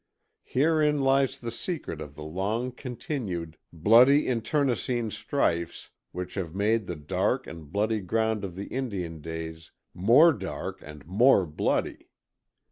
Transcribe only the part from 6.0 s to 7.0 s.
which have made the